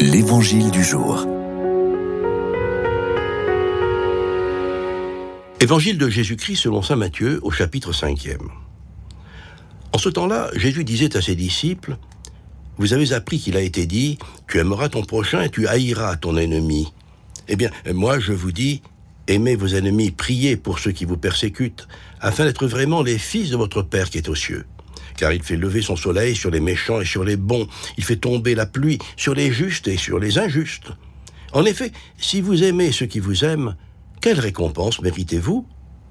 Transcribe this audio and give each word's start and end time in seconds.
L'Évangile 0.00 0.70
du 0.70 0.84
jour. 0.84 1.26
Évangile 5.60 5.98
de 5.98 6.08
Jésus-Christ 6.08 6.54
selon 6.54 6.82
Saint 6.82 6.94
Matthieu 6.94 7.40
au 7.42 7.50
chapitre 7.50 7.90
5e. 7.90 8.38
En 9.92 9.98
ce 9.98 10.08
temps-là, 10.08 10.50
Jésus 10.54 10.84
disait 10.84 11.16
à 11.16 11.20
ses 11.20 11.34
disciples, 11.34 11.96
Vous 12.76 12.92
avez 12.92 13.12
appris 13.12 13.40
qu'il 13.40 13.56
a 13.56 13.60
été 13.60 13.86
dit, 13.86 14.18
Tu 14.46 14.58
aimeras 14.58 14.88
ton 14.88 15.02
prochain 15.02 15.42
et 15.42 15.50
tu 15.50 15.66
haïras 15.66 16.14
ton 16.16 16.36
ennemi. 16.36 16.92
Eh 17.48 17.56
bien, 17.56 17.70
moi 17.92 18.20
je 18.20 18.32
vous 18.32 18.52
dis, 18.52 18.82
aimez 19.26 19.56
vos 19.56 19.66
ennemis, 19.66 20.12
priez 20.12 20.56
pour 20.56 20.78
ceux 20.78 20.92
qui 20.92 21.06
vous 21.06 21.16
persécutent, 21.16 21.88
afin 22.20 22.44
d'être 22.44 22.68
vraiment 22.68 23.02
les 23.02 23.18
fils 23.18 23.50
de 23.50 23.56
votre 23.56 23.82
Père 23.82 24.10
qui 24.10 24.18
est 24.18 24.28
aux 24.28 24.36
cieux 24.36 24.64
car 25.18 25.32
il 25.32 25.42
fait 25.42 25.56
lever 25.56 25.82
son 25.82 25.96
soleil 25.96 26.34
sur 26.34 26.50
les 26.50 26.60
méchants 26.60 27.00
et 27.00 27.04
sur 27.04 27.24
les 27.24 27.36
bons, 27.36 27.66
il 27.98 28.04
fait 28.04 28.16
tomber 28.16 28.54
la 28.54 28.64
pluie 28.64 28.98
sur 29.16 29.34
les 29.34 29.52
justes 29.52 29.88
et 29.88 29.98
sur 29.98 30.18
les 30.18 30.38
injustes. 30.38 30.92
En 31.52 31.64
effet, 31.64 31.92
si 32.18 32.40
vous 32.40 32.62
aimez 32.62 32.92
ceux 32.92 33.06
qui 33.06 33.18
vous 33.18 33.44
aiment, 33.44 33.76
quelle 34.20 34.40
récompense 34.40 35.02
méritez-vous? 35.02 35.66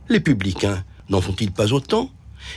Les 0.09 0.19
publicains 0.19 0.83
n'en 1.09 1.21
font-ils 1.21 1.51
pas 1.51 1.73
autant? 1.73 2.11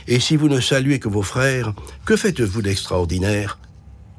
Et 0.07 0.19
si 0.19 0.35
vous 0.35 0.49
ne 0.49 0.59
saluez 0.59 0.99
que 0.99 1.09
vos 1.09 1.23
frères, 1.23 1.73
que 2.05 2.15
faites-vous 2.15 2.61
d'extraordinaire? 2.61 3.59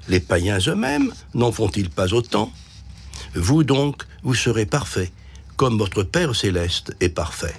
Les 0.09 0.21
païens 0.21 0.59
eux-mêmes 0.66 1.12
n'en 1.35 1.52
font-ils 1.52 1.91
pas 1.91 2.12
autant? 2.12 2.51
Vous 3.35 3.62
donc, 3.62 4.02
vous 4.23 4.35
serez 4.35 4.66
parfaits, 4.66 5.12
comme 5.57 5.79
votre 5.79 6.02
Père 6.02 6.35
céleste 6.35 6.95
est 7.01 7.09
parfait. 7.09 7.55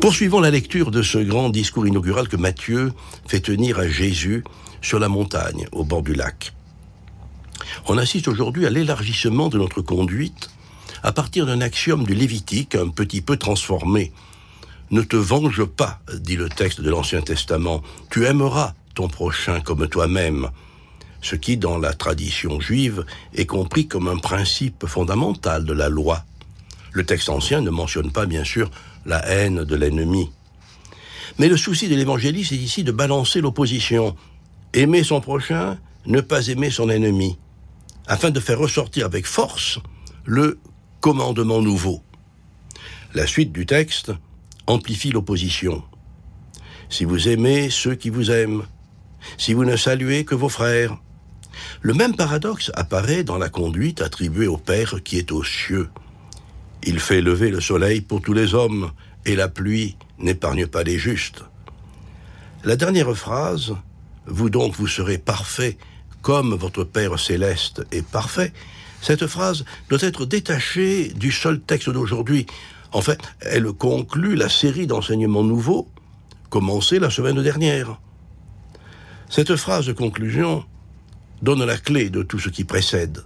Poursuivons 0.00 0.38
la 0.38 0.52
lecture 0.52 0.92
de 0.92 1.02
ce 1.02 1.18
grand 1.18 1.50
discours 1.50 1.86
inaugural 1.86 2.28
que 2.28 2.36
Matthieu 2.36 2.92
fait 3.26 3.40
tenir 3.40 3.80
à 3.80 3.88
Jésus 3.88 4.44
sur 4.80 5.00
la 5.00 5.08
montagne, 5.08 5.66
au 5.72 5.82
bord 5.82 6.02
du 6.02 6.14
lac. 6.14 6.54
On 7.86 7.98
assiste 7.98 8.28
aujourd'hui 8.28 8.64
à 8.64 8.70
l'élargissement 8.70 9.48
de 9.48 9.58
notre 9.58 9.82
conduite 9.82 10.50
à 11.02 11.10
partir 11.10 11.46
d'un 11.46 11.60
axiome 11.60 12.04
du 12.04 12.14
Lévitique 12.14 12.76
un 12.76 12.88
petit 12.88 13.20
peu 13.20 13.36
transformé. 13.36 14.12
Ne 14.92 15.02
te 15.02 15.16
venge 15.16 15.64
pas, 15.64 16.00
dit 16.14 16.36
le 16.36 16.48
texte 16.48 16.80
de 16.80 16.90
l'Ancien 16.90 17.20
Testament, 17.20 17.82
tu 18.08 18.24
aimeras 18.24 18.74
ton 18.94 19.08
prochain 19.08 19.60
comme 19.60 19.88
toi-même, 19.88 20.48
ce 21.22 21.34
qui, 21.34 21.56
dans 21.56 21.76
la 21.76 21.92
tradition 21.92 22.60
juive, 22.60 23.04
est 23.34 23.46
compris 23.46 23.88
comme 23.88 24.06
un 24.06 24.18
principe 24.18 24.86
fondamental 24.86 25.64
de 25.64 25.72
la 25.72 25.88
loi. 25.88 26.24
Le 26.92 27.04
texte 27.04 27.28
ancien 27.28 27.60
ne 27.60 27.70
mentionne 27.70 28.10
pas, 28.10 28.26
bien 28.26 28.44
sûr, 28.44 28.70
la 29.06 29.24
haine 29.26 29.64
de 29.64 29.76
l'ennemi. 29.76 30.30
Mais 31.38 31.48
le 31.48 31.56
souci 31.56 31.88
de 31.88 31.94
l'évangéliste 31.94 32.52
est 32.52 32.56
ici 32.56 32.84
de 32.84 32.92
balancer 32.92 33.40
l'opposition. 33.40 34.16
Aimer 34.72 35.04
son 35.04 35.20
prochain, 35.20 35.78
ne 36.06 36.20
pas 36.20 36.48
aimer 36.48 36.70
son 36.70 36.90
ennemi, 36.90 37.38
afin 38.06 38.30
de 38.30 38.40
faire 38.40 38.58
ressortir 38.58 39.06
avec 39.06 39.26
force 39.26 39.78
le 40.24 40.58
commandement 41.00 41.60
nouveau. 41.60 42.02
La 43.14 43.26
suite 43.26 43.52
du 43.52 43.66
texte 43.66 44.12
amplifie 44.66 45.10
l'opposition. 45.10 45.82
Si 46.90 47.04
vous 47.04 47.28
aimez 47.28 47.70
ceux 47.70 47.94
qui 47.94 48.10
vous 48.10 48.30
aiment, 48.30 48.64
si 49.36 49.52
vous 49.52 49.64
ne 49.64 49.76
saluez 49.76 50.24
que 50.24 50.34
vos 50.34 50.48
frères, 50.48 50.96
le 51.80 51.94
même 51.94 52.16
paradoxe 52.16 52.70
apparaît 52.74 53.24
dans 53.24 53.38
la 53.38 53.48
conduite 53.48 54.00
attribuée 54.00 54.46
au 54.46 54.56
Père 54.56 54.96
qui 55.04 55.18
est 55.18 55.32
aux 55.32 55.44
cieux. 55.44 55.88
Il 56.82 57.00
fait 57.00 57.20
lever 57.20 57.50
le 57.50 57.60
soleil 57.60 58.00
pour 58.00 58.20
tous 58.20 58.32
les 58.32 58.54
hommes, 58.54 58.92
et 59.24 59.36
la 59.36 59.48
pluie 59.48 59.96
n'épargne 60.18 60.66
pas 60.66 60.82
les 60.82 60.98
justes. 60.98 61.44
La 62.64 62.76
dernière 62.76 63.14
phrase, 63.14 63.74
Vous 64.26 64.50
donc 64.50 64.74
vous 64.74 64.86
serez 64.86 65.16
parfait 65.16 65.78
comme 66.20 66.54
votre 66.54 66.84
Père 66.84 67.18
céleste 67.18 67.86
est 67.92 68.06
parfait, 68.06 68.52
cette 69.00 69.26
phrase 69.26 69.64
doit 69.88 70.00
être 70.02 70.26
détachée 70.26 71.08
du 71.14 71.32
seul 71.32 71.60
texte 71.60 71.88
d'aujourd'hui. 71.88 72.46
En 72.92 73.00
fait, 73.00 73.20
elle 73.40 73.72
conclut 73.72 74.34
la 74.34 74.48
série 74.48 74.86
d'enseignements 74.86 75.44
nouveaux 75.44 75.88
commencée 76.50 76.98
la 76.98 77.10
semaine 77.10 77.42
dernière. 77.42 78.00
Cette 79.28 79.56
phrase 79.56 79.86
de 79.86 79.92
conclusion 79.92 80.64
donne 81.42 81.64
la 81.64 81.76
clé 81.76 82.10
de 82.10 82.22
tout 82.22 82.38
ce 82.38 82.48
qui 82.48 82.64
précède. 82.64 83.22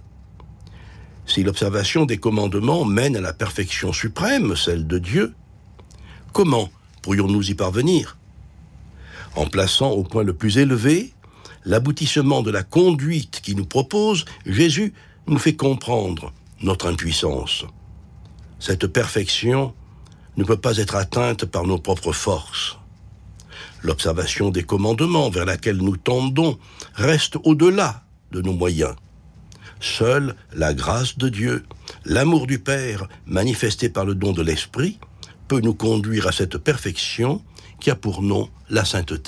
Si 1.33 1.41
l'observation 1.41 2.05
des 2.05 2.19
commandements 2.19 2.85
mène 2.85 3.15
à 3.15 3.19
la 3.19 3.33
perfection 3.33 3.91
suprême, 3.91 4.55
celle 4.55 4.85
de 4.85 4.99
Dieu, 4.99 5.33
comment 6.31 6.69
pourrions-nous 7.01 7.49
y 7.49 7.55
parvenir? 7.55 8.17
En 9.35 9.47
plaçant 9.47 9.89
au 9.89 10.03
point 10.03 10.21
le 10.21 10.35
plus 10.35 10.59
élevé 10.59 11.11
l'aboutissement 11.65 12.43
de 12.43 12.51
la 12.51 12.61
conduite 12.61 13.41
qui 13.41 13.55
nous 13.55 13.65
propose, 13.65 14.25
Jésus 14.45 14.93
nous 15.25 15.39
fait 15.39 15.55
comprendre 15.55 16.31
notre 16.61 16.85
impuissance. 16.85 17.65
Cette 18.59 18.85
perfection 18.85 19.73
ne 20.37 20.43
peut 20.43 20.57
pas 20.57 20.77
être 20.77 20.95
atteinte 20.95 21.45
par 21.45 21.63
nos 21.63 21.79
propres 21.79 22.13
forces. 22.13 22.77
L'observation 23.81 24.51
des 24.51 24.61
commandements 24.61 25.31
vers 25.31 25.45
laquelle 25.45 25.77
nous 25.77 25.97
tendons 25.97 26.59
reste 26.93 27.37
au-delà 27.43 28.03
de 28.31 28.39
nos 28.43 28.53
moyens. 28.53 28.93
Seule 29.83 30.35
la 30.55 30.73
grâce 30.73 31.17
de 31.17 31.27
Dieu, 31.27 31.65
l'amour 32.05 32.47
du 32.47 32.57
Père, 32.57 33.09
manifesté 33.25 33.89
par 33.89 34.05
le 34.05 34.15
don 34.15 34.31
de 34.31 34.41
l'Esprit, 34.41 34.97
peut 35.49 35.59
nous 35.59 35.73
conduire 35.73 36.25
à 36.25 36.31
cette 36.31 36.57
perfection 36.57 37.43
qui 37.81 37.91
a 37.91 37.95
pour 37.95 38.21
nom 38.21 38.49
la 38.69 38.85
sainteté. 38.85 39.21